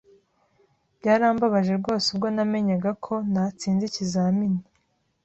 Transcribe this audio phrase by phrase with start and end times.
[0.99, 4.61] Byarambabaje rwose ubwo namenyaga ko ntatsinze ikizamini.